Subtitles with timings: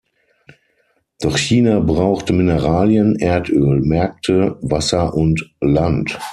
[1.21, 6.17] Doch China braucht Mineralien, Erdöl, Märkte, Wasser und Land.